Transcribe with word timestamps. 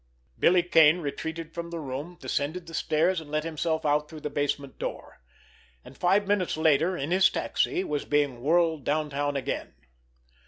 Billy 0.39 0.63
Kane 0.63 0.97
retreated 0.97 1.53
from 1.53 1.69
the 1.69 1.77
room, 1.77 2.17
descended 2.19 2.65
the 2.65 2.73
stairs, 2.73 3.21
and 3.21 3.29
let 3.29 3.43
himself 3.43 3.85
out 3.85 4.09
through 4.09 4.21
the 4.21 4.31
basement 4.31 4.79
door—and 4.79 5.95
five 5.95 6.25
minutes 6.27 6.57
later, 6.57 6.97
in 6.97 7.11
his 7.11 7.29
taxi, 7.29 7.83
was 7.83 8.03
being 8.03 8.41
whirled 8.41 8.83
downtown 8.83 9.35
again. 9.35 9.75